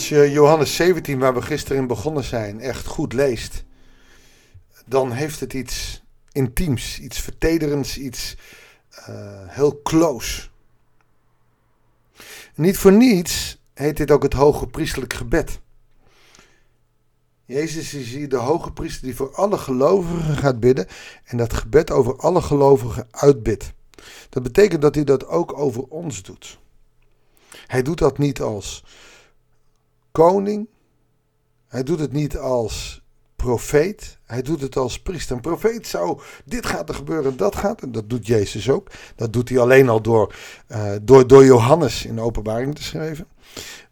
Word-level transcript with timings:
Als 0.00 0.08
je 0.08 0.30
Johannes 0.30 0.74
17, 0.74 1.18
waar 1.18 1.34
we 1.34 1.42
gisteren 1.42 1.78
in 1.78 1.86
begonnen 1.86 2.24
zijn, 2.24 2.60
echt 2.60 2.86
goed 2.86 3.12
leest, 3.12 3.64
dan 4.86 5.12
heeft 5.12 5.40
het 5.40 5.52
iets 5.52 6.02
intiems, 6.32 6.98
iets 6.98 7.20
vertederends, 7.20 7.98
iets 7.98 8.36
uh, 8.98 9.06
heel 9.46 9.80
close. 9.82 10.48
Niet 12.54 12.78
voor 12.78 12.92
niets 12.92 13.58
heet 13.74 13.96
dit 13.96 14.10
ook 14.10 14.22
het 14.22 14.32
hoge 14.32 14.66
priestelijk 14.66 15.12
gebed. 15.12 15.60
Jezus 17.44 17.94
is 17.94 18.12
hier 18.12 18.28
de 18.28 18.36
hoge 18.36 18.72
priester 18.72 19.04
die 19.04 19.16
voor 19.16 19.34
alle 19.34 19.58
gelovigen 19.58 20.36
gaat 20.36 20.60
bidden 20.60 20.86
en 21.24 21.36
dat 21.36 21.52
gebed 21.52 21.90
over 21.90 22.16
alle 22.16 22.42
gelovigen 22.42 23.08
uitbidt. 23.10 23.72
Dat 24.28 24.42
betekent 24.42 24.82
dat 24.82 24.94
hij 24.94 25.04
dat 25.04 25.26
ook 25.26 25.58
over 25.58 25.82
ons 25.82 26.22
doet. 26.22 26.58
Hij 27.66 27.82
doet 27.82 27.98
dat 27.98 28.18
niet 28.18 28.40
als 28.40 28.84
koning. 30.12 30.68
Hij 31.68 31.82
doet 31.82 32.00
het 32.00 32.12
niet 32.12 32.38
als 32.38 33.02
profeet. 33.36 34.18
Hij 34.24 34.42
doet 34.42 34.60
het 34.60 34.76
als 34.76 35.02
priester. 35.02 35.36
Een 35.36 35.42
profeet 35.42 35.86
zou, 35.86 36.20
dit 36.44 36.66
gaat 36.66 36.88
er 36.88 36.94
gebeuren, 36.94 37.36
dat 37.36 37.56
gaat. 37.56 37.82
En 37.82 37.92
dat 37.92 38.10
doet 38.10 38.26
Jezus 38.26 38.70
ook. 38.70 38.90
Dat 39.16 39.32
doet 39.32 39.48
hij 39.48 39.58
alleen 39.58 39.88
al 39.88 40.02
door, 40.02 40.34
uh, 40.68 40.92
door, 41.02 41.26
door 41.26 41.44
Johannes 41.44 42.04
in 42.06 42.14
de 42.14 42.20
openbaring 42.20 42.74
te 42.74 42.82
schrijven. 42.82 43.26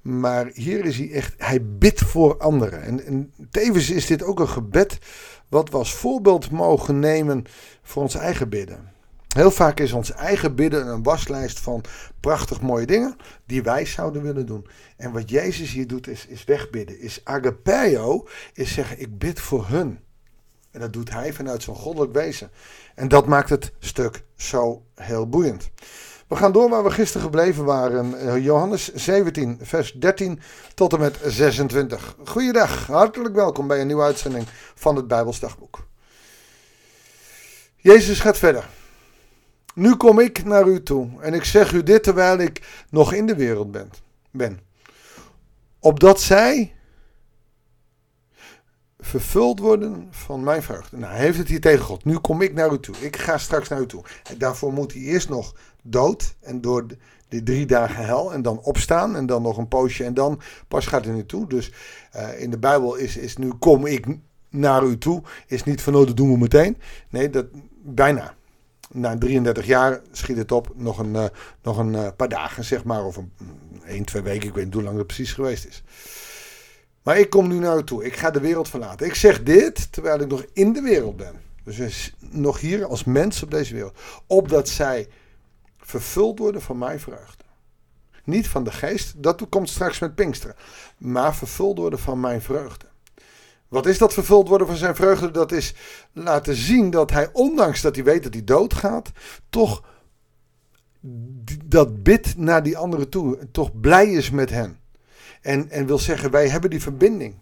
Maar 0.03 0.51
hier 0.53 0.85
is 0.85 0.99
hij 0.99 1.11
echt, 1.11 1.35
hij 1.37 1.65
bidt 1.79 2.01
voor 2.01 2.39
anderen. 2.39 2.83
En, 2.83 3.05
en 3.05 3.33
tevens 3.51 3.91
is 3.91 4.07
dit 4.07 4.23
ook 4.23 4.41
een 4.41 4.49
gebed 4.49 4.99
wat 5.49 5.71
we 5.71 5.77
als 5.77 5.95
voorbeeld 5.95 6.51
mogen 6.51 6.99
nemen 6.99 7.45
voor 7.83 8.03
ons 8.03 8.15
eigen 8.15 8.49
bidden. 8.49 8.97
Heel 9.29 9.51
vaak 9.51 9.81
is 9.81 9.93
ons 9.93 10.13
eigen 10.13 10.55
bidden 10.55 10.87
een 10.87 11.03
waslijst 11.03 11.61
van 11.61 11.85
prachtig 12.21 12.61
mooie 12.61 12.87
dingen 12.87 13.17
die 13.47 13.63
wij 13.63 13.85
zouden 13.85 14.23
willen 14.23 14.47
doen. 14.47 14.67
En 14.97 15.13
wat 15.13 15.31
Jezus 15.31 15.73
hier 15.73 15.87
doet 15.87 16.07
is, 16.07 16.27
is 16.27 16.45
wegbidden. 16.45 17.01
Is 17.01 17.21
agapeo, 17.25 18.27
is 18.53 18.73
zeggen 18.73 19.01
ik 19.01 19.19
bid 19.19 19.41
voor 19.41 19.67
hun. 19.69 19.99
En 20.71 20.81
dat 20.81 20.93
doet 20.93 21.11
hij 21.11 21.33
vanuit 21.33 21.63
zijn 21.63 21.77
goddelijk 21.77 22.13
wezen. 22.13 22.51
En 22.95 23.09
dat 23.09 23.27
maakt 23.27 23.49
het 23.49 23.73
stuk 23.79 24.23
zo 24.37 24.83
heel 24.95 25.29
boeiend. 25.29 25.71
We 26.29 26.37
gaan 26.37 26.53
door 26.53 26.69
waar 26.69 26.85
we 26.85 26.91
gisteren 26.91 27.23
gebleven 27.23 27.65
waren. 27.65 28.19
Eh, 28.19 28.45
Johannes 28.45 28.95
17, 28.95 29.59
vers 29.63 29.93
13 29.93 30.41
tot 30.75 30.93
en 30.93 31.01
met 31.01 31.19
26. 31.25 32.17
Goeiedag, 32.25 32.87
hartelijk 32.87 33.35
welkom 33.35 33.67
bij 33.67 33.81
een 33.81 33.87
nieuwe 33.87 34.03
uitzending 34.03 34.47
van 34.75 34.97
het 34.97 35.09
Bijbelsdagboek. 35.09 35.87
Jezus 37.77 38.21
gaat 38.21 38.39
verder. 38.39 38.69
Nu 39.79 39.97
kom 39.97 40.19
ik 40.19 40.45
naar 40.45 40.67
u 40.67 40.83
toe 40.83 41.09
en 41.21 41.35
ik 41.35 41.45
zeg 41.45 41.73
u 41.73 41.83
dit 41.83 42.03
terwijl 42.03 42.39
ik 42.39 42.85
nog 42.91 43.13
in 43.13 43.27
de 43.27 43.37
wereld 43.37 43.71
ben. 43.71 43.91
ben. 44.31 44.61
Opdat 45.79 46.21
zij 46.21 46.75
vervuld 48.99 49.59
worden 49.59 50.07
van 50.11 50.43
mijn 50.45 50.63
vreugde. 50.63 50.97
Nou, 50.97 51.13
hij 51.13 51.23
heeft 51.23 51.39
het 51.39 51.49
hier 51.49 51.61
tegen 51.61 51.85
God. 51.85 52.05
Nu 52.05 52.19
kom 52.19 52.43
ik 52.43 52.55
naar 52.55 52.73
u 52.73 52.81
toe. 52.81 52.95
Ik 53.01 53.17
ga 53.17 53.39
straks 53.39 53.69
naar 53.69 53.81
u 53.81 53.87
toe. 53.87 54.05
En 54.31 54.39
daarvoor 54.39 54.73
moet 54.73 54.93
hij 54.93 55.03
eerst 55.03 55.29
nog 55.29 55.55
dood 55.83 56.35
en 56.41 56.61
door 56.61 56.87
de, 57.29 57.43
drie 57.43 57.67
dagen 57.67 58.05
hel 58.05 58.33
en 58.33 58.43
dan 58.43 58.61
opstaan 58.61 59.17
en 59.17 59.27
dan 59.27 59.43
nog 59.43 59.57
een 59.57 59.69
poosje 59.69 60.05
en 60.05 60.15
dan 60.15 60.41
pas 60.69 60.87
gaat 60.87 61.05
hij 61.05 61.15
nu 61.15 61.27
toe. 61.27 61.47
Dus 61.47 61.73
uh, 62.17 62.41
in 62.41 62.51
de 62.51 62.59
Bijbel 62.59 62.95
is, 62.95 63.17
is 63.17 63.37
nu 63.37 63.53
kom 63.53 63.87
ik 63.87 64.07
naar 64.49 64.85
u 64.85 64.99
toe, 64.99 65.23
is 65.47 65.65
niet 65.65 65.83
van 65.83 65.95
oh 65.95 66.07
dat 66.07 66.17
doen 66.17 66.33
we 66.33 66.39
meteen. 66.39 66.77
Nee, 67.09 67.31
dat 67.31 67.47
bijna 67.83 68.37
na 68.93 69.19
33 69.19 69.67
jaar 69.67 70.01
schiet 70.13 70.37
het 70.37 70.53
op 70.53 70.73
nog 70.75 70.99
een, 70.99 71.15
uh, 71.15 71.25
nog 71.63 71.79
een 71.79 71.93
uh, 71.93 72.09
paar 72.17 72.29
dagen, 72.29 72.65
zeg 72.65 72.85
maar. 72.85 73.05
Of 73.05 73.17
een, 73.17 73.33
1, 73.85 74.05
2 74.05 74.23
weken, 74.23 74.49
ik 74.49 74.55
weet 74.55 74.65
niet 74.65 74.75
hoe 74.75 74.83
lang 74.83 74.99
het 74.99 75.07
precies 75.07 75.33
geweest 75.33 75.67
is. 75.67 75.83
Maar 77.03 77.19
ik 77.19 77.31
kom 77.31 77.49
nu 77.49 77.59
naar 77.59 77.79
u 77.79 77.85
toe. 77.85 78.05
Ik 78.05 78.17
ga 78.17 78.31
de 78.31 78.41
wereld 78.41 78.69
verlaten. 78.69 79.07
Ik 79.07 79.15
zeg 79.15 79.43
dit 79.43 79.93
terwijl 79.93 80.21
ik 80.21 80.29
nog 80.29 80.45
in 80.53 80.73
de 80.73 80.81
wereld 80.81 81.17
ben. 81.17 81.41
Dus 81.65 82.15
nog 82.19 82.61
hier 82.61 82.85
als 82.85 83.05
mens 83.05 83.43
op 83.43 83.51
deze 83.51 83.75
wereld. 83.75 83.99
Opdat 84.27 84.69
zij 84.69 85.09
vervuld 85.79 86.39
worden 86.39 86.63
van 86.63 86.79
mijn 86.79 87.01
vreugde. 87.01 87.45
Niet 88.25 88.49
van 88.49 88.65
de 88.65 88.73
geest, 88.73 89.23
dat 89.23 89.49
komt 89.49 89.69
straks 89.69 89.99
met 89.99 90.15
Pinksteren. 90.15 90.57
Maar 90.99 91.35
vervuld 91.37 91.79
worden 91.79 91.99
van 91.99 92.21
mijn 92.21 92.43
vreugde. 92.43 92.87
Wat 93.69 93.87
is 93.87 93.99
dat 93.99 94.15
vervuld 94.15 94.49
worden 94.49 94.67
van 94.67 94.77
zijn 94.77 94.95
vreugde? 94.95 95.31
Dat 95.31 95.53
is 95.53 95.75
laten 96.13 96.55
zien 96.55 96.91
dat 96.91 97.11
hij, 97.11 97.29
ondanks 97.33 97.81
dat 97.81 97.95
hij 97.95 98.05
weet 98.05 98.23
dat 98.23 98.35
hij 98.35 98.45
doodgaat, 98.45 99.11
toch 99.51 99.83
dat 101.65 102.03
bidt 102.03 102.37
naar 102.37 102.63
die 102.63 102.77
anderen 102.77 103.09
toe. 103.09 103.51
Toch 103.51 103.81
blij 103.81 104.13
is 104.13 104.31
met 104.31 104.51
hen. 104.51 104.79
En, 105.41 105.71
en 105.71 105.87
wil 105.87 105.99
zeggen, 105.99 106.31
wij 106.31 106.49
hebben 106.49 106.71
die 106.71 106.83
verbinding. 106.83 107.35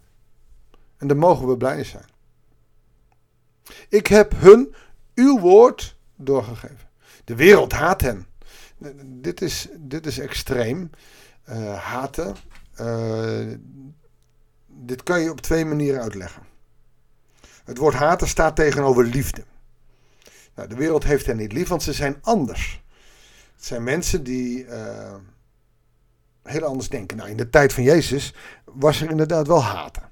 En 0.96 1.06
daar 1.06 1.16
mogen 1.16 1.48
we 1.48 1.56
blij 1.56 1.84
zijn. 1.84 2.04
Ik 3.88 4.06
heb 4.06 4.32
hun 4.36 4.74
uw 5.14 5.38
woord 5.38 5.96
doorgegeven. 6.16 6.88
De 7.24 7.34
wereld 7.34 7.72
haat 7.72 8.00
hen. 8.00 8.26
Dit 9.04 9.42
is, 9.42 9.68
dit 9.76 10.06
is 10.06 10.18
extreem. 10.18 10.90
Uh, 11.48 11.78
haten. 11.78 12.36
Uh, 12.80 13.52
dit 14.76 15.02
kan 15.02 15.20
je 15.20 15.30
op 15.30 15.40
twee 15.40 15.64
manieren 15.64 16.02
uitleggen. 16.02 16.42
Het 17.64 17.78
woord 17.78 17.94
haten 17.94 18.28
staat 18.28 18.56
tegenover 18.56 19.04
liefde. 19.04 19.44
Nou, 20.54 20.68
de 20.68 20.74
wereld 20.74 21.04
heeft 21.04 21.26
hen 21.26 21.36
niet 21.36 21.52
lief, 21.52 21.68
want 21.68 21.82
ze 21.82 21.92
zijn 21.92 22.18
anders. 22.20 22.84
Het 23.54 23.64
zijn 23.64 23.82
mensen 23.82 24.24
die 24.24 24.64
uh, 24.64 25.14
heel 26.42 26.64
anders 26.64 26.88
denken. 26.88 27.16
Nou, 27.16 27.30
in 27.30 27.36
de 27.36 27.50
tijd 27.50 27.72
van 27.72 27.82
Jezus 27.82 28.34
was 28.64 29.00
er 29.00 29.10
inderdaad 29.10 29.46
wel 29.46 29.62
haten. 29.62 30.10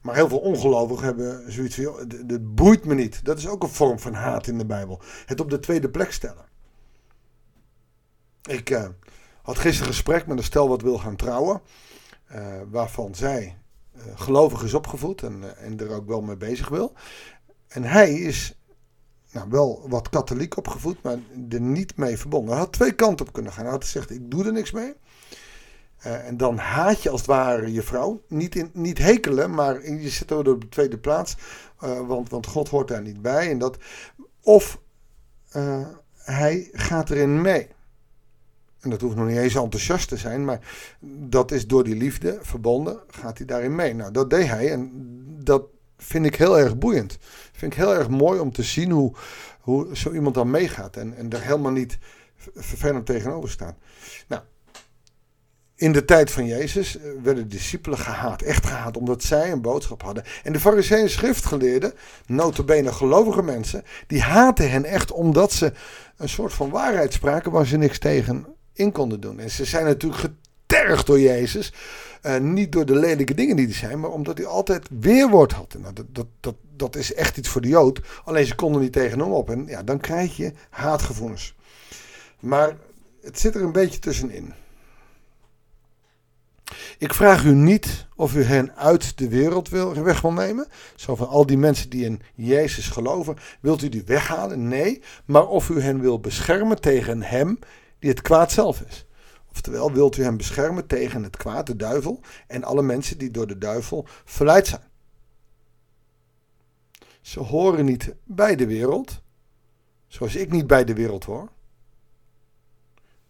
Maar 0.00 0.14
heel 0.14 0.28
veel 0.28 0.38
ongelovigen 0.38 1.04
hebben 1.04 1.52
zoiets 1.52 1.74
van, 1.74 2.08
dat 2.26 2.54
boeit 2.54 2.84
me 2.84 2.94
niet. 2.94 3.24
Dat 3.24 3.38
is 3.38 3.48
ook 3.48 3.62
een 3.62 3.68
vorm 3.68 3.98
van 3.98 4.14
haat 4.14 4.46
in 4.46 4.58
de 4.58 4.66
Bijbel. 4.66 5.00
Het 5.26 5.40
op 5.40 5.50
de 5.50 5.60
tweede 5.60 5.90
plek 5.90 6.12
stellen. 6.12 6.44
Ik 8.42 8.70
uh, 8.70 8.88
had 9.42 9.58
gisteren 9.58 9.88
een 9.88 9.94
gesprek 9.94 10.26
met 10.26 10.38
een 10.38 10.44
stel 10.44 10.68
wat 10.68 10.82
wil 10.82 10.98
gaan 10.98 11.16
trouwen. 11.16 11.60
Uh, 12.32 12.60
waarvan 12.70 13.14
zij 13.14 13.56
gelovig 14.14 14.62
is 14.62 14.74
opgevoed 14.74 15.22
en, 15.22 15.42
uh, 15.42 15.66
en 15.66 15.80
er 15.80 15.90
ook 15.90 16.06
wel 16.06 16.20
mee 16.20 16.36
bezig 16.36 16.68
wil. 16.68 16.92
En 17.68 17.82
hij 17.82 18.12
is 18.14 18.58
nou, 19.32 19.48
wel 19.50 19.84
wat 19.88 20.08
katholiek 20.08 20.56
opgevoed, 20.56 21.02
maar 21.02 21.18
er 21.48 21.60
niet 21.60 21.96
mee 21.96 22.18
verbonden. 22.18 22.50
Hij 22.50 22.62
had 22.62 22.72
twee 22.72 22.92
kanten 22.92 23.26
op 23.26 23.32
kunnen 23.32 23.52
gaan. 23.52 23.62
Hij 23.62 23.72
had 23.72 23.84
gezegd, 23.84 24.10
ik 24.10 24.30
doe 24.30 24.44
er 24.44 24.52
niks 24.52 24.70
mee. 24.70 24.94
Uh, 26.06 26.26
en 26.26 26.36
dan 26.36 26.58
haat 26.58 27.02
je 27.02 27.10
als 27.10 27.20
het 27.20 27.30
ware 27.30 27.72
je 27.72 27.82
vrouw. 27.82 28.22
Niet, 28.28 28.54
in, 28.54 28.70
niet 28.72 28.98
hekelen, 28.98 29.50
maar 29.50 29.90
je 29.90 30.08
zit 30.08 30.30
er 30.30 30.38
op 30.38 30.60
de 30.60 30.68
tweede 30.68 30.98
plaats. 30.98 31.36
want, 32.06 32.30
want 32.30 32.46
God 32.46 32.68
hoort 32.68 32.88
daar 32.88 33.02
niet 33.02 33.22
bij. 33.22 33.50
En 33.50 33.58
dat, 33.58 33.78
of 34.42 34.80
hij 36.14 36.68
gaat 36.72 37.10
erin 37.10 37.40
mee. 37.40 37.68
En 38.80 38.90
dat 38.90 39.00
hoeft 39.00 39.16
nog 39.16 39.26
niet 39.26 39.36
eens 39.36 39.54
enthousiast 39.54 40.08
te 40.08 40.16
zijn, 40.16 40.44
maar 40.44 40.60
dat 41.28 41.50
is 41.50 41.66
door 41.66 41.84
die 41.84 41.96
liefde 41.96 42.38
verbonden, 42.42 42.98
gaat 43.06 43.38
hij 43.38 43.46
daarin 43.46 43.74
mee. 43.74 43.94
Nou, 43.94 44.12
dat 44.12 44.30
deed 44.30 44.46
hij 44.46 44.72
en 44.72 44.90
dat 45.42 45.62
vind 45.98 46.26
ik 46.26 46.34
heel 46.34 46.58
erg 46.58 46.78
boeiend. 46.78 47.18
Vind 47.52 47.72
ik 47.72 47.78
heel 47.78 47.94
erg 47.94 48.08
mooi 48.08 48.40
om 48.40 48.52
te 48.52 48.62
zien 48.62 48.90
hoe, 48.90 49.12
hoe 49.60 49.96
zo 49.96 50.12
iemand 50.12 50.34
dan 50.34 50.50
meegaat 50.50 50.96
en, 50.96 51.16
en 51.16 51.30
er 51.30 51.42
helemaal 51.42 51.72
niet 51.72 51.98
vervelend 52.54 53.06
tegenover 53.06 53.50
staat. 53.50 53.74
Nou, 54.28 54.42
in 55.76 55.92
de 55.92 56.04
tijd 56.04 56.30
van 56.30 56.46
Jezus 56.46 56.98
eh, 56.98 57.10
werden 57.22 57.48
discipelen 57.48 57.98
gehaat, 57.98 58.42
echt 58.42 58.66
gehaat, 58.66 58.96
omdat 58.96 59.22
zij 59.22 59.52
een 59.52 59.60
boodschap 59.60 60.02
hadden. 60.02 60.24
En 60.42 60.52
de 60.52 60.60
fariseeën 60.60 61.10
schriftgeleerden, 61.10 61.92
notabene 62.26 62.92
gelovige 62.92 63.42
mensen, 63.42 63.84
die 64.06 64.22
haatten 64.22 64.70
hen 64.70 64.84
echt 64.84 65.12
omdat 65.12 65.52
ze 65.52 65.72
een 66.16 66.28
soort 66.28 66.52
van 66.52 66.70
waarheid 66.70 67.12
spraken 67.12 67.52
waar 67.52 67.66
ze 67.66 67.76
niks 67.76 67.98
tegen 67.98 68.55
in 68.76 68.92
konden 68.92 69.20
doen. 69.20 69.40
En 69.40 69.50
ze 69.50 69.64
zijn 69.64 69.84
natuurlijk 69.84 70.20
getergd 70.66 71.06
door 71.06 71.20
Jezus. 71.20 71.72
Uh, 72.22 72.38
niet 72.38 72.72
door 72.72 72.86
de 72.86 72.96
lelijke 72.96 73.34
dingen 73.34 73.56
die 73.56 73.68
er 73.68 73.74
zijn, 73.74 74.00
maar 74.00 74.10
omdat 74.10 74.38
hij 74.38 74.46
altijd 74.46 74.88
weerwoord 75.00 75.52
had. 75.52 75.76
Nou, 75.78 75.92
dat, 75.92 76.06
dat, 76.12 76.26
dat, 76.40 76.54
dat 76.76 76.96
is 76.96 77.14
echt 77.14 77.36
iets 77.36 77.48
voor 77.48 77.60
de 77.60 77.68
Jood. 77.68 78.00
Alleen 78.24 78.46
ze 78.46 78.54
konden 78.54 78.80
niet 78.80 78.92
tegen 78.92 79.18
hem 79.18 79.32
op. 79.32 79.50
En 79.50 79.66
ja, 79.66 79.82
dan 79.82 80.00
krijg 80.00 80.36
je 80.36 80.52
haatgevoelens. 80.70 81.54
Maar 82.40 82.76
het 83.22 83.38
zit 83.38 83.54
er 83.54 83.62
een 83.62 83.72
beetje 83.72 83.98
tussenin. 83.98 84.52
Ik 86.98 87.14
vraag 87.14 87.44
u 87.44 87.54
niet 87.54 88.06
of 88.16 88.34
u 88.34 88.42
hen 88.42 88.76
uit 88.76 89.18
de 89.18 89.28
wereld 89.28 89.68
wil, 89.68 89.94
weg 89.94 90.20
wil 90.20 90.32
nemen. 90.32 90.66
Zo 90.96 91.16
van 91.16 91.28
al 91.28 91.46
die 91.46 91.58
mensen 91.58 91.90
die 91.90 92.04
in 92.04 92.20
Jezus 92.34 92.88
geloven, 92.88 93.36
wilt 93.60 93.82
u 93.82 93.88
die 93.88 94.02
weghalen? 94.04 94.68
Nee, 94.68 95.02
maar 95.24 95.46
of 95.46 95.68
u 95.68 95.80
hen 95.80 96.00
wil 96.00 96.20
beschermen 96.20 96.80
tegen 96.80 97.22
hem 97.22 97.58
die 97.98 98.10
het 98.10 98.22
kwaad 98.22 98.52
zelf 98.52 98.80
is. 98.80 99.06
Oftewel, 99.50 99.92
wilt 99.92 100.16
u 100.16 100.22
hem 100.22 100.36
beschermen 100.36 100.86
tegen 100.86 101.22
het 101.22 101.36
kwaad, 101.36 101.66
de 101.66 101.76
duivel, 101.76 102.20
en 102.46 102.64
alle 102.64 102.82
mensen 102.82 103.18
die 103.18 103.30
door 103.30 103.46
de 103.46 103.58
duivel 103.58 104.06
verleid 104.24 104.66
zijn. 104.66 104.82
Ze 107.20 107.40
horen 107.40 107.84
niet 107.84 108.14
bij 108.24 108.56
de 108.56 108.66
wereld, 108.66 109.20
zoals 110.06 110.36
ik 110.36 110.50
niet 110.50 110.66
bij 110.66 110.84
de 110.84 110.94
wereld 110.94 111.24
hoor. 111.24 111.48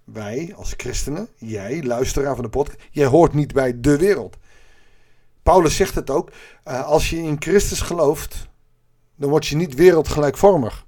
wij 0.05 0.53
als 0.57 0.75
christenen, 0.77 1.29
jij, 1.37 1.83
luisteraar 1.83 2.35
van 2.35 2.45
de 2.45 2.51
podcast, 2.51 2.79
jij 2.91 3.07
hoort 3.07 3.33
niet 3.33 3.53
bij 3.53 3.81
de 3.81 3.97
wereld. 3.97 4.37
Paulus 5.43 5.77
zegt 5.77 5.95
het 5.95 6.11
ook, 6.11 6.31
uh, 6.65 6.85
als 6.85 7.11
je 7.11 7.17
in 7.17 7.37
Christus 7.39 7.81
gelooft, 7.81 8.49
dan 9.15 9.31
word 9.31 9.47
je 9.47 9.57
niet 9.57 9.75
wereldgelijkvormig. 9.75 10.87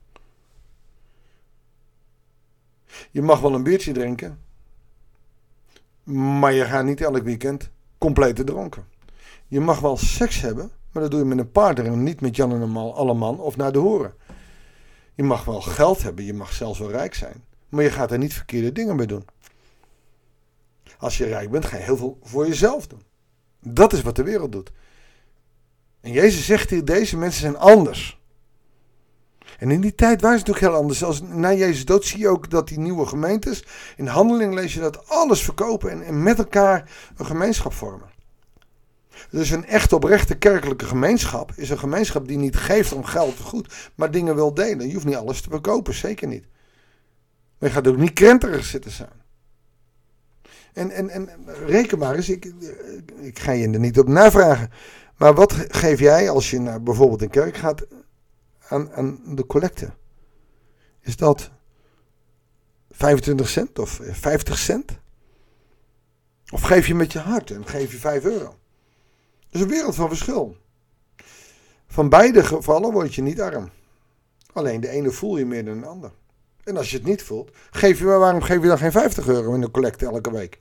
Je 3.11 3.23
mag 3.23 3.41
wel 3.41 3.55
een 3.55 3.62
biertje 3.62 3.93
drinken, 3.93 4.39
maar 6.03 6.53
je 6.53 6.65
gaat 6.65 6.85
niet 6.85 7.00
elk 7.00 7.23
weekend 7.23 7.71
compleet 7.99 8.47
dronken. 8.47 8.85
Je 9.47 9.61
mag 9.61 9.81
wel 9.81 9.97
seks 9.97 10.41
hebben, 10.41 10.71
maar 10.93 11.03
dat 11.03 11.11
doe 11.11 11.21
je 11.21 11.27
met 11.27 11.39
een 11.39 11.53
partner 11.53 11.87
en 11.87 12.03
niet 12.03 12.21
met 12.21 12.37
Jan 12.37 12.53
en 12.53 12.77
Alleman 12.77 13.41
of 13.41 13.56
naar 13.56 13.73
de 13.73 13.79
horen. 13.79 14.15
Je 15.15 15.23
mag 15.23 15.45
wel 15.45 15.61
geld 15.61 16.03
hebben, 16.03 16.25
je 16.25 16.35
mag 16.35 16.53
zelfs 16.53 16.79
wel 16.79 16.91
rijk 16.91 17.15
zijn, 17.15 17.45
maar 17.69 17.85
je 17.85 17.91
gaat 17.91 18.12
er 18.12 18.19
niet 18.19 18.35
verkeerde 18.35 18.73
dingen 18.73 18.97
mee 18.97 19.06
doen. 19.06 19.25
Als 20.99 21.19
je 21.19 21.25
rijk 21.25 21.51
bent, 21.51 21.65
ga 21.65 21.77
je 21.77 21.83
heel 21.83 21.97
veel 21.97 22.19
voor 22.23 22.47
jezelf 22.47 22.87
doen. 22.87 23.03
Dat 23.61 23.93
is 23.93 24.03
wat 24.03 24.17
de 24.17 24.23
wereld 24.23 24.53
doet. 24.53 24.73
En 26.01 26.12
Jezus 26.12 26.47
zegt 26.47 26.71
hier, 26.71 26.85
deze 26.85 27.17
mensen 27.17 27.41
zijn 27.41 27.56
anders. 27.56 28.18
En 29.58 29.70
in 29.70 29.81
die 29.81 29.94
tijd 29.94 30.20
waren 30.20 30.38
ze 30.38 30.44
natuurlijk 30.44 30.72
heel 30.72 30.82
anders. 30.82 31.05
Als 31.05 31.22
na 31.22 31.52
Jezus 31.52 31.84
dood 31.84 32.05
zie 32.05 32.19
je 32.19 32.28
ook 32.28 32.50
dat 32.50 32.69
die 32.69 32.78
nieuwe 32.78 33.06
gemeentes, 33.06 33.64
in 33.96 34.06
handeling 34.06 34.55
lees 34.55 34.75
je 34.75 34.81
dat 34.81 35.08
alles 35.08 35.43
verkopen 35.43 35.90
en, 35.90 36.02
en 36.02 36.22
met 36.22 36.38
elkaar 36.38 36.90
een 37.16 37.26
gemeenschap 37.26 37.72
vormen. 37.72 38.08
Dus 39.31 39.50
een 39.50 39.66
echt 39.66 39.93
oprechte 39.93 40.34
kerkelijke 40.34 40.84
gemeenschap 40.84 41.52
is 41.56 41.70
een 41.70 41.78
gemeenschap 41.78 42.28
die 42.28 42.38
niet 42.38 42.56
geeft 42.56 42.93
om 42.93 43.05
geld 43.05 43.40
of 43.40 43.46
goed, 43.46 43.90
maar 43.94 44.10
dingen 44.10 44.34
wil 44.34 44.55
delen. 44.55 44.87
Je 44.87 44.93
hoeft 44.93 45.06
niet 45.06 45.16
alles 45.16 45.40
te 45.40 45.50
verkopen, 45.50 45.94
zeker 45.94 46.28
niet. 46.28 46.44
Maar 47.58 47.69
je 47.69 47.75
gaat 47.75 47.87
ook 47.87 47.96
niet 47.96 48.12
krenterig 48.12 48.64
zitten 48.64 48.90
zijn. 48.90 49.26
En, 50.72 50.90
en, 50.90 51.10
en 51.10 51.28
reken 51.66 51.99
maar 51.99 52.14
eens, 52.14 52.28
ik, 52.28 52.52
ik 53.20 53.38
ga 53.38 53.52
je 53.52 53.70
er 53.70 53.78
niet 53.78 53.99
op 53.99 54.08
navragen. 54.08 54.70
Maar 55.16 55.34
wat 55.34 55.52
geef 55.69 55.99
jij 55.99 56.31
als 56.31 56.50
je 56.50 56.60
naar 56.60 56.82
bijvoorbeeld 56.82 57.22
een 57.22 57.31
kerk 57.31 57.56
gaat 57.56 57.87
aan, 58.69 59.20
de 59.26 59.47
collecte? 59.47 59.91
Is 61.00 61.17
dat 61.17 61.50
25 62.91 63.49
cent 63.49 63.79
of 63.79 64.00
50 64.03 64.59
cent? 64.59 64.99
Of 66.50 66.62
geef 66.62 66.87
je 66.87 66.94
met 66.94 67.12
je 67.12 67.19
hart 67.19 67.50
en 67.50 67.67
geef 67.67 67.93
je 67.93 67.99
5 67.99 68.25
euro? 68.25 68.44
Dat 68.44 68.55
is 69.50 69.61
een 69.61 69.69
wereld 69.69 69.94
van 69.94 70.09
verschil. 70.09 70.56
Van 71.87 72.09
beide 72.09 72.44
gevallen 72.44 72.93
word 72.93 73.15
je 73.15 73.23
niet 73.23 73.41
arm. 73.41 73.70
Alleen 74.53 74.81
de 74.81 74.88
ene 74.88 75.11
voel 75.11 75.37
je 75.37 75.47
meer 75.47 75.65
dan 75.65 75.81
de 75.81 75.87
ander. 75.87 76.12
En 76.65 76.76
als 76.76 76.91
je 76.91 76.97
het 76.97 77.06
niet 77.06 77.23
voelt, 77.23 77.50
geef 77.70 77.99
je, 77.99 78.05
waarom 78.05 78.43
geef 78.43 78.62
je 78.62 78.69
dan 78.69 78.79
geen 78.79 78.93
50 78.93 79.29
euro 79.29 79.55
in 79.55 79.61
de 79.61 79.70
collecte 79.70 80.06
elke 80.06 80.32
week? 80.32 80.59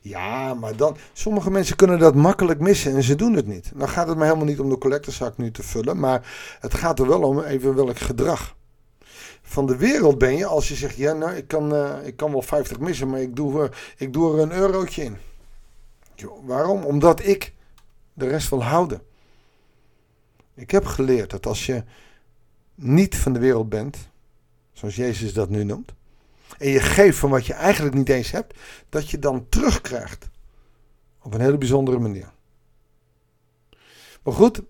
Ja, 0.00 0.54
maar 0.54 0.76
dan. 0.76 0.96
Sommige 1.12 1.50
mensen 1.50 1.76
kunnen 1.76 1.98
dat 1.98 2.14
makkelijk 2.14 2.60
missen 2.60 2.94
en 2.94 3.02
ze 3.02 3.14
doen 3.14 3.34
het 3.34 3.46
niet. 3.46 3.72
Dan 3.74 3.88
gaat 3.88 4.08
het 4.08 4.16
me 4.16 4.24
helemaal 4.24 4.44
niet 4.44 4.60
om 4.60 4.68
de 4.68 4.78
collectezak 4.78 5.36
nu 5.36 5.50
te 5.50 5.62
vullen, 5.62 5.98
maar 5.98 6.56
het 6.60 6.74
gaat 6.74 6.98
er 6.98 7.08
wel 7.08 7.22
om 7.22 7.40
even 7.40 7.74
welk 7.74 7.98
gedrag. 7.98 8.56
Van 9.42 9.66
de 9.66 9.76
wereld 9.76 10.18
ben 10.18 10.36
je 10.36 10.46
als 10.46 10.68
je 10.68 10.74
zegt: 10.74 10.96
Ja, 10.96 11.12
nou, 11.12 11.32
ik 11.32 11.48
kan, 11.48 11.74
uh, 11.74 12.06
ik 12.06 12.16
kan 12.16 12.32
wel 12.32 12.42
50 12.42 12.78
missen, 12.78 13.10
maar 13.10 13.20
ik 13.20 13.36
doe, 13.36 13.62
uh, 13.62 13.68
ik 13.96 14.12
doe 14.12 14.36
er 14.36 14.42
een 14.42 14.52
eurotje 14.52 15.04
in. 15.04 15.16
Waarom? 16.44 16.84
Omdat 16.84 17.26
ik 17.26 17.52
de 18.14 18.26
rest 18.28 18.48
wil 18.48 18.62
houden. 18.62 19.02
Ik 20.54 20.70
heb 20.70 20.84
geleerd 20.84 21.30
dat 21.30 21.46
als 21.46 21.66
je 21.66 21.84
niet 22.74 23.16
van 23.16 23.32
de 23.32 23.38
wereld 23.38 23.68
bent, 23.68 23.96
zoals 24.72 24.96
Jezus 24.96 25.32
dat 25.32 25.48
nu 25.48 25.64
noemt, 25.64 25.92
en 26.58 26.68
je 26.68 26.80
geeft 26.80 27.18
van 27.18 27.30
wat 27.30 27.46
je 27.46 27.52
eigenlijk 27.52 27.94
niet 27.94 28.08
eens 28.08 28.30
hebt, 28.30 28.58
dat 28.88 29.10
je 29.10 29.18
dan 29.18 29.46
terugkrijgt. 29.48 30.28
Op 31.22 31.34
een 31.34 31.40
hele 31.40 31.58
bijzondere 31.58 31.98
manier. 31.98 32.30
Maar 34.22 34.34
goed, 34.34 34.62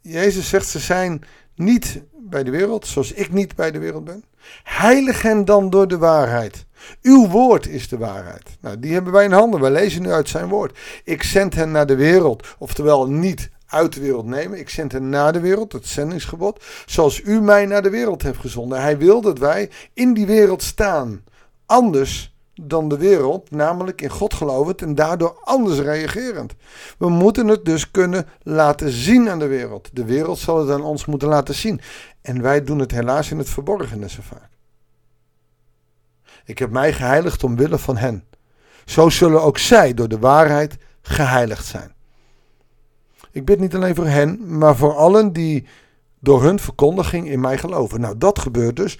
Jezus 0.00 0.48
zegt 0.48 0.68
ze 0.68 0.78
zijn 0.78 1.24
niet 1.54 2.02
bij 2.18 2.42
de 2.42 2.50
wereld, 2.50 2.86
zoals 2.86 3.12
ik 3.12 3.32
niet 3.32 3.54
bij 3.54 3.70
de 3.70 3.78
wereld 3.78 4.04
ben. 4.04 4.24
Heilig 4.62 5.22
hen 5.22 5.44
dan 5.44 5.70
door 5.70 5.88
de 5.88 5.98
waarheid. 5.98 6.66
Uw 7.02 7.28
woord 7.28 7.66
is 7.66 7.88
de 7.88 7.98
waarheid. 7.98 8.56
Nou, 8.60 8.78
die 8.78 8.92
hebben 8.92 9.12
wij 9.12 9.24
in 9.24 9.32
handen. 9.32 9.60
Wij 9.60 9.70
lezen 9.70 10.02
nu 10.02 10.10
uit 10.10 10.28
zijn 10.28 10.48
woord. 10.48 10.78
Ik 11.04 11.22
zend 11.22 11.54
hen 11.54 11.70
naar 11.70 11.86
de 11.86 11.96
wereld, 11.96 12.46
oftewel 12.58 13.08
niet 13.08 13.50
uit 13.68 13.92
de 13.92 14.00
wereld 14.00 14.26
nemen. 14.26 14.58
Ik 14.58 14.68
zend 14.68 14.92
hen 14.92 15.08
naar 15.08 15.32
de 15.32 15.40
wereld, 15.40 15.72
het 15.72 15.86
zendingsgebod, 15.86 16.64
zoals 16.86 17.20
u 17.20 17.40
mij 17.40 17.66
naar 17.66 17.82
de 17.82 17.90
wereld 17.90 18.22
hebt 18.22 18.38
gezonden. 18.38 18.80
Hij 18.80 18.98
wil 18.98 19.20
dat 19.20 19.38
wij 19.38 19.70
in 19.92 20.14
die 20.14 20.26
wereld 20.26 20.62
staan. 20.62 21.24
Anders 21.66 22.36
dan 22.62 22.88
de 22.88 22.96
wereld, 22.96 23.50
namelijk 23.50 24.00
in 24.00 24.10
God 24.10 24.34
gelovend 24.34 24.82
en 24.82 24.94
daardoor 24.94 25.38
anders 25.44 25.78
reagerend. 25.78 26.54
We 26.98 27.08
moeten 27.08 27.48
het 27.48 27.64
dus 27.64 27.90
kunnen 27.90 28.26
laten 28.42 28.90
zien 28.90 29.30
aan 29.30 29.38
de 29.38 29.46
wereld. 29.46 29.88
De 29.92 30.04
wereld 30.04 30.38
zal 30.38 30.58
het 30.58 30.70
aan 30.70 30.82
ons 30.82 31.04
moeten 31.04 31.28
laten 31.28 31.54
zien. 31.54 31.80
En 32.20 32.42
wij 32.42 32.64
doen 32.64 32.78
het 32.78 32.90
helaas 32.90 33.30
in 33.30 33.38
het 33.38 33.48
verborgene 33.48 34.08
zo 34.08 34.20
vaak. 34.22 34.50
Ik 36.44 36.58
heb 36.58 36.70
mij 36.70 36.92
geheiligd 36.92 37.44
omwille 37.44 37.78
van 37.78 37.96
hen. 37.96 38.24
Zo 38.84 39.08
zullen 39.08 39.42
ook 39.42 39.58
zij 39.58 39.94
door 39.94 40.08
de 40.08 40.18
waarheid 40.18 40.76
geheiligd 41.02 41.66
zijn. 41.66 41.96
Ik 43.32 43.44
bid 43.44 43.60
niet 43.60 43.74
alleen 43.74 43.94
voor 43.94 44.06
hen, 44.06 44.58
maar 44.58 44.76
voor 44.76 44.94
allen 44.94 45.32
die 45.32 45.66
door 46.20 46.42
hun 46.42 46.58
verkondiging 46.58 47.28
in 47.28 47.40
mij 47.40 47.58
geloven. 47.58 48.00
Nou, 48.00 48.18
dat 48.18 48.38
gebeurt 48.38 48.76
dus 48.76 48.98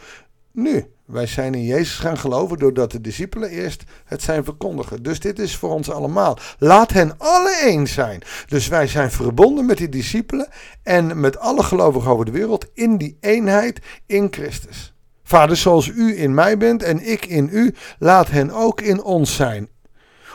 nu. 0.53 0.87
Wij 1.05 1.27
zijn 1.27 1.55
in 1.55 1.65
Jezus 1.65 1.99
gaan 1.99 2.19
geloven 2.19 2.59
doordat 2.59 2.93
de 2.93 3.01
discipelen 3.01 3.51
eerst 3.51 3.85
het 4.05 4.23
zijn 4.23 4.45
verkondigen. 4.45 5.03
Dus 5.03 5.21
dit 5.21 5.39
is 5.39 5.57
voor 5.57 5.71
ons 5.71 5.91
allemaal. 5.91 6.39
Laat 6.59 6.93
hen 6.93 7.15
alle 7.19 7.61
één 7.63 7.87
zijn. 7.87 8.23
Dus 8.47 8.69
wij 8.69 8.87
zijn 8.87 9.11
verbonden 9.11 9.67
met 9.67 9.77
die 9.77 9.89
discipelen 9.89 10.49
en 10.83 11.21
met 11.21 11.39
alle 11.39 11.63
gelovigen 11.63 12.11
over 12.11 12.25
de 12.25 12.31
wereld 12.31 12.67
in 12.75 12.97
die 12.97 13.17
eenheid 13.21 13.81
in 14.07 14.29
Christus. 14.31 14.95
Vader, 15.23 15.57
zoals 15.57 15.87
u 15.87 16.19
in 16.19 16.35
mij 16.35 16.59
bent 16.59 16.83
en 16.83 17.11
ik 17.11 17.27
in 17.27 17.49
u, 17.53 17.75
laat 17.99 18.31
hen 18.31 18.51
ook 18.51 18.81
in 18.81 19.03
ons 19.03 19.35
zijn. 19.35 19.69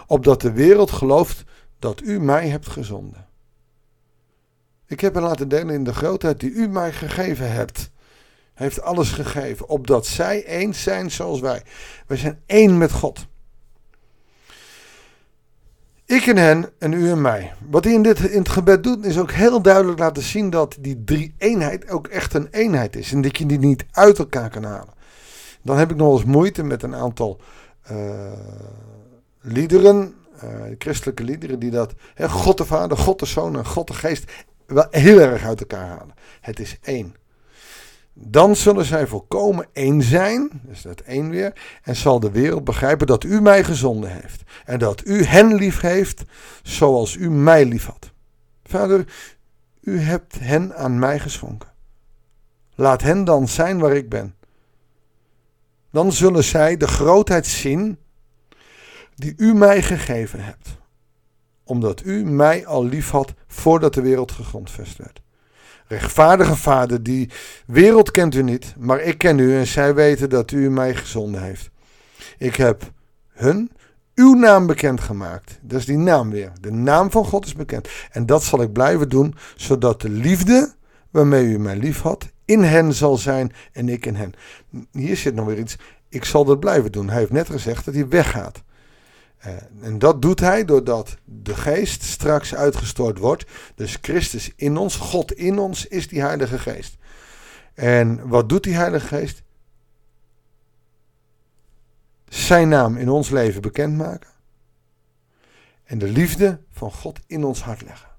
Opdat 0.07 0.41
de 0.41 0.51
wereld 0.51 0.91
gelooft 0.91 1.43
dat 1.79 2.01
u 2.01 2.19
mij 2.19 2.47
hebt 2.47 2.67
gezonden. 2.67 3.22
Ik 4.93 5.01
heb 5.01 5.13
hen 5.13 5.23
laten 5.23 5.47
delen 5.47 5.75
in 5.75 5.83
de 5.83 5.93
grootheid 5.93 6.39
die 6.39 6.51
u 6.51 6.67
mij 6.67 6.91
gegeven 6.91 7.51
hebt. 7.51 7.89
Heeft 8.53 8.81
alles 8.81 9.11
gegeven, 9.11 9.69
opdat 9.69 10.05
zij 10.05 10.45
één 10.45 10.73
zijn 10.73 11.11
zoals 11.11 11.39
wij. 11.39 11.61
Wij 12.07 12.17
zijn 12.17 12.41
één 12.45 12.77
met 12.77 12.91
God. 12.91 13.25
Ik 16.05 16.25
en 16.25 16.37
hen 16.37 16.69
en 16.79 16.93
u 16.93 17.09
en 17.09 17.21
mij. 17.21 17.53
Wat 17.69 17.83
hij 17.83 17.93
in, 17.93 18.01
dit, 18.03 18.19
in 18.19 18.37
het 18.37 18.49
gebed 18.49 18.83
doet, 18.83 19.05
is 19.05 19.17
ook 19.17 19.31
heel 19.31 19.61
duidelijk 19.61 19.99
laten 19.99 20.23
zien 20.23 20.49
dat 20.49 20.77
die 20.79 21.03
drie 21.03 21.33
eenheid 21.37 21.89
ook 21.89 22.07
echt 22.07 22.33
een 22.33 22.47
eenheid 22.51 22.95
is. 22.95 23.11
En 23.11 23.21
dat 23.21 23.37
je 23.37 23.45
die 23.45 23.59
niet 23.59 23.85
uit 23.91 24.19
elkaar 24.19 24.49
kan 24.49 24.63
halen. 24.63 24.93
Dan 25.61 25.77
heb 25.77 25.91
ik 25.91 25.97
nog 25.97 26.13
eens 26.13 26.25
moeite 26.25 26.63
met 26.63 26.83
een 26.83 26.95
aantal 26.95 27.39
uh, 27.91 27.97
liederen, 29.41 30.13
uh, 30.43 30.49
christelijke 30.77 31.23
liederen, 31.23 31.59
die 31.59 31.71
dat, 31.71 31.93
hè, 32.13 32.29
God 32.29 32.57
de 32.57 32.65
Vader, 32.65 32.97
God 32.97 33.19
de 33.19 33.25
Zoon 33.25 33.57
en 33.57 33.65
God 33.65 33.87
de 33.87 33.93
Geest, 33.93 34.31
wel 34.65 34.87
heel 34.91 35.19
erg 35.19 35.43
uit 35.43 35.59
elkaar 35.59 35.87
halen. 35.87 36.15
Het 36.41 36.59
is 36.59 36.77
één. 36.81 37.15
Dan 38.13 38.55
zullen 38.55 38.85
zij 38.85 39.07
volkomen 39.07 39.67
één 39.73 40.01
zijn, 40.01 40.49
dus 40.63 40.81
dat 40.81 40.99
één 40.99 41.29
weer, 41.29 41.53
en 41.83 41.95
zal 41.95 42.19
de 42.19 42.31
wereld 42.31 42.63
begrijpen 42.63 43.07
dat 43.07 43.23
u 43.23 43.41
mij 43.41 43.63
gezonden 43.63 44.11
heeft. 44.11 44.43
En 44.65 44.79
dat 44.79 45.05
u 45.05 45.23
hen 45.23 45.53
lief 45.53 45.79
heeft 45.79 46.23
zoals 46.63 47.15
u 47.15 47.29
mij 47.29 47.65
lief 47.65 47.85
had. 47.85 48.11
Vader, 48.63 49.05
u 49.81 49.99
hebt 49.99 50.39
hen 50.39 50.75
aan 50.75 50.99
mij 50.99 51.19
geschonken. 51.19 51.71
Laat 52.75 53.01
hen 53.01 53.23
dan 53.23 53.47
zijn 53.47 53.79
waar 53.79 53.95
ik 53.95 54.09
ben. 54.09 54.35
Dan 55.91 56.11
zullen 56.11 56.43
zij 56.43 56.77
de 56.77 56.87
grootheid 56.87 57.45
zien 57.45 57.97
die 59.15 59.33
u 59.37 59.53
mij 59.53 59.81
gegeven 59.81 60.43
hebt. 60.43 60.77
Omdat 61.73 62.01
u 62.05 62.25
mij 62.25 62.65
al 62.65 62.85
lief 62.85 63.09
had 63.09 63.33
voordat 63.47 63.93
de 63.93 64.01
wereld 64.01 64.31
gegrondvest 64.31 64.97
werd. 64.97 65.21
Rechtvaardige 65.87 66.55
Vader, 66.55 67.03
die 67.03 67.29
wereld 67.65 68.11
kent 68.11 68.35
u 68.35 68.43
niet, 68.43 68.73
maar 68.77 69.01
ik 69.01 69.17
ken 69.17 69.39
u 69.39 69.57
en 69.57 69.67
zij 69.67 69.93
weten 69.95 70.29
dat 70.29 70.51
u 70.51 70.69
mij 70.69 70.95
gezonden 70.95 71.43
heeft. 71.43 71.69
Ik 72.37 72.55
heb 72.55 72.91
hun 73.27 73.71
uw 74.15 74.33
naam 74.33 74.67
bekendgemaakt. 74.67 75.59
Dat 75.61 75.79
is 75.79 75.85
die 75.85 75.97
naam 75.97 76.29
weer. 76.29 76.51
De 76.61 76.71
naam 76.71 77.11
van 77.11 77.25
God 77.25 77.45
is 77.45 77.53
bekend. 77.53 77.89
En 78.11 78.25
dat 78.25 78.43
zal 78.43 78.61
ik 78.61 78.73
blijven 78.73 79.09
doen, 79.09 79.35
zodat 79.55 80.01
de 80.01 80.09
liefde 80.09 80.73
waarmee 81.11 81.45
u 81.45 81.59
mij 81.59 81.75
lief 81.75 82.01
had, 82.01 82.31
in 82.45 82.63
hen 82.63 82.93
zal 82.93 83.17
zijn 83.17 83.51
en 83.71 83.89
ik 83.89 84.05
in 84.05 84.15
hen. 84.15 84.33
Hier 84.91 85.17
zit 85.17 85.35
nog 85.35 85.45
weer 85.45 85.59
iets. 85.59 85.75
Ik 86.09 86.25
zal 86.25 86.45
dat 86.45 86.59
blijven 86.59 86.91
doen. 86.91 87.09
Hij 87.09 87.19
heeft 87.19 87.31
net 87.31 87.49
gezegd 87.49 87.85
dat 87.85 87.93
hij 87.93 88.07
weggaat. 88.07 88.63
Uh, 89.45 89.53
en 89.81 89.99
dat 89.99 90.21
doet 90.21 90.39
hij 90.39 90.65
doordat 90.65 91.17
de 91.25 91.55
geest 91.55 92.03
straks 92.03 92.55
uitgestort 92.55 93.17
wordt. 93.17 93.45
Dus 93.75 93.97
Christus 94.01 94.51
in 94.55 94.77
ons, 94.77 94.95
God 94.95 95.31
in 95.31 95.59
ons, 95.59 95.87
is 95.87 96.07
die 96.07 96.21
Heilige 96.21 96.59
Geest. 96.59 96.97
En 97.73 98.27
wat 98.27 98.49
doet 98.49 98.63
die 98.63 98.75
Heilige 98.75 99.07
Geest? 99.07 99.43
zijn 102.33 102.69
naam 102.69 102.97
in 102.97 103.09
ons 103.09 103.29
leven 103.29 103.61
bekendmaken. 103.61 104.29
En 105.83 105.97
de 105.97 106.07
liefde 106.07 106.59
van 106.71 106.91
God 106.91 107.19
in 107.27 107.43
ons 107.43 107.61
hart 107.61 107.81
leggen. 107.81 108.09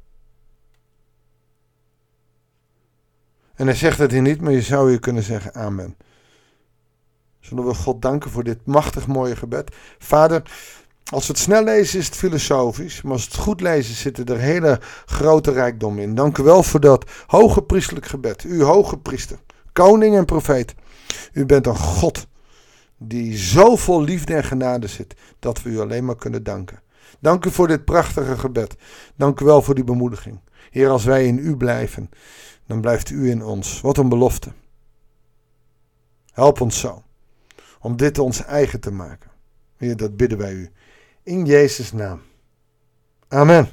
En 3.54 3.66
hij 3.66 3.76
zegt 3.76 3.98
het 3.98 4.10
hier 4.10 4.22
niet, 4.22 4.40
maar 4.40 4.52
je 4.52 4.62
zou 4.62 4.90
hier 4.90 5.00
kunnen 5.00 5.22
zeggen 5.22 5.54
amen. 5.54 5.96
Zullen 7.40 7.66
we 7.66 7.74
God 7.74 8.02
danken 8.02 8.30
voor 8.30 8.44
dit 8.44 8.66
machtig 8.66 9.06
mooie 9.06 9.36
gebed. 9.36 9.76
Vader, 9.98 10.42
als 11.14 11.26
we 11.26 11.32
het 11.32 11.42
snel 11.42 11.64
lezen 11.64 11.98
is 11.98 12.06
het 12.06 12.16
filosofisch, 12.16 13.02
maar 13.02 13.12
als 13.12 13.24
we 13.24 13.30
het 13.30 13.40
goed 13.40 13.60
lezen 13.60 13.94
zitten 13.94 14.26
er 14.26 14.38
hele 14.38 14.80
grote 15.06 15.50
rijkdom 15.52 15.98
in. 15.98 16.14
Dank 16.14 16.38
u 16.38 16.42
wel 16.42 16.62
voor 16.62 16.80
dat 16.80 17.10
hoge 17.26 17.62
priestelijk 17.62 18.06
gebed. 18.06 18.44
U 18.44 18.62
hoge 18.62 18.98
priester, 18.98 19.38
koning 19.72 20.16
en 20.16 20.24
profeet. 20.24 20.74
U 21.32 21.46
bent 21.46 21.66
een 21.66 21.76
God 21.76 22.26
die 22.98 23.36
zo 23.36 23.76
vol 23.76 24.02
liefde 24.02 24.34
en 24.34 24.44
genade 24.44 24.86
zit 24.86 25.14
dat 25.38 25.62
we 25.62 25.70
u 25.70 25.80
alleen 25.80 26.04
maar 26.04 26.16
kunnen 26.16 26.42
danken. 26.42 26.82
Dank 27.20 27.44
u 27.44 27.50
voor 27.50 27.68
dit 27.68 27.84
prachtige 27.84 28.38
gebed. 28.38 28.76
Dank 29.16 29.40
u 29.40 29.44
wel 29.44 29.62
voor 29.62 29.74
die 29.74 29.84
bemoediging. 29.84 30.40
Heer, 30.70 30.88
als 30.88 31.04
wij 31.04 31.26
in 31.26 31.38
u 31.38 31.56
blijven, 31.56 32.10
dan 32.66 32.80
blijft 32.80 33.10
u 33.10 33.30
in 33.30 33.44
ons. 33.44 33.80
Wat 33.80 33.96
een 33.98 34.08
belofte. 34.08 34.52
Help 36.32 36.60
ons 36.60 36.80
zo 36.80 37.02
om 37.80 37.96
dit 37.96 38.18
ons 38.18 38.44
eigen 38.44 38.80
te 38.80 38.90
maken. 38.90 39.30
Heer, 39.76 39.96
dat 39.96 40.16
bidden 40.16 40.38
wij 40.38 40.52
u. 40.52 40.70
In 41.24 41.44
Jezus' 41.44 41.92
naam. 41.92 42.22
Amen. 43.28 43.70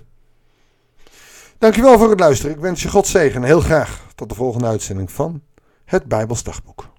Dankjewel 1.58 1.98
voor 1.98 2.10
het 2.10 2.20
luisteren. 2.20 2.56
Ik 2.56 2.62
wens 2.62 2.82
je 2.82 2.90
God 2.90 3.08
zegen. 3.08 3.44
Heel 3.44 3.62
graag 3.62 4.06
tot 4.16 4.30
de 4.30 4.36
volgende 4.36 4.68
uitzending 4.68 5.12
van 5.12 5.44
het 5.86 6.06
Bijbels 6.06 6.44
Dagboek. 6.44 6.91